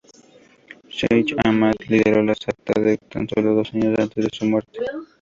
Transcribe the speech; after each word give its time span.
Sheij 0.95 1.35
Ahmad 1.45 1.75
lideró 1.87 2.23
la 2.23 2.33
secta 2.33 2.73
tan 3.07 3.29
sólo 3.29 3.53
dos 3.53 3.71
años 3.75 3.99
antes 3.99 4.23
de 4.25 4.29
su 4.35 4.45
muerte. 4.47 4.79